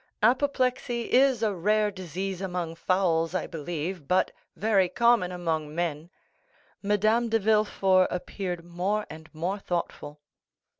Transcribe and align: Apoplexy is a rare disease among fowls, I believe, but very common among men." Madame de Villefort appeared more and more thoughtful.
Apoplexy 0.23 1.11
is 1.13 1.43
a 1.43 1.53
rare 1.53 1.91
disease 1.91 2.41
among 2.41 2.73
fowls, 2.73 3.35
I 3.35 3.45
believe, 3.45 4.07
but 4.07 4.31
very 4.55 4.89
common 4.89 5.31
among 5.31 5.75
men." 5.75 6.09
Madame 6.81 7.29
de 7.29 7.37
Villefort 7.37 8.07
appeared 8.09 8.65
more 8.65 9.05
and 9.11 9.31
more 9.31 9.59
thoughtful. 9.59 10.19